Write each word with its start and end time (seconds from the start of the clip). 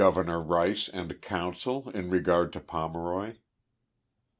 ernor 0.01 0.43
Rice 0.43 0.89
and 0.91 1.21
Council 1.21 1.91
in 1.91 2.09
regard 2.09 2.51
to 2.53 2.59
Pomeroy. 2.59 3.35